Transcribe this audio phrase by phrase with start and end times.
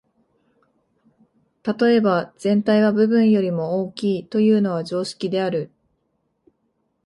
[1.61, 5.69] 例えば、「全体は部分よりも大きい」というのは常識である。